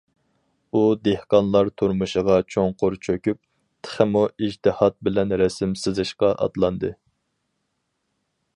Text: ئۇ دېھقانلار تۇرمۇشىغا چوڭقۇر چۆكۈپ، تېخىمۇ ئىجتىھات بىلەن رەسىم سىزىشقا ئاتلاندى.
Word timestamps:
ئۇ 0.75 0.79
دېھقانلار 1.07 1.67
تۇرمۇشىغا 1.81 2.37
چوڭقۇر 2.55 2.95
چۆكۈپ، 3.07 3.39
تېخىمۇ 3.87 4.25
ئىجتىھات 4.39 4.97
بىلەن 5.09 5.37
رەسىم 5.43 5.77
سىزىشقا 5.83 6.33
ئاتلاندى. 6.47 6.95